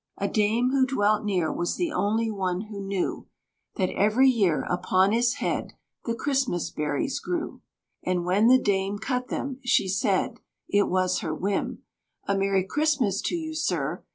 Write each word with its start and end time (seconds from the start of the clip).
A 0.17 0.27
Dame 0.27 0.71
who 0.71 0.87
dwelt 0.87 1.23
near 1.23 1.53
was 1.53 1.75
the 1.75 1.91
only 1.91 2.31
one 2.31 2.61
who 2.61 2.79
knew 2.81 3.27
That 3.75 3.91
every 3.91 4.27
year 4.31 4.63
upon 4.67 5.11
his 5.11 5.35
head 5.35 5.73
the 6.05 6.15
Christmas 6.15 6.71
berries 6.71 7.19
grew; 7.19 7.61
And 8.03 8.25
when 8.25 8.47
the 8.47 8.57
Dame 8.57 8.97
cut 8.97 9.27
them, 9.27 9.59
she 9.63 9.87
said 9.87 10.39
it 10.67 10.87
was 10.89 11.19
her 11.19 11.35
whim 11.35 11.83
"A 12.27 12.35
merry 12.35 12.63
Christmas 12.63 13.21
to 13.21 13.35
you, 13.35 13.53
Sir!" 13.53 14.03